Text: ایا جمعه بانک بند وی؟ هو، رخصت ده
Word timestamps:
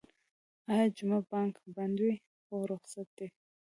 ایا 0.71 0.85
جمعه 0.97 1.19
بانک 1.31 1.53
بند 1.75 1.97
وی؟ 2.03 2.15
هو، 2.47 2.57
رخصت 2.71 3.07
ده 3.17 3.27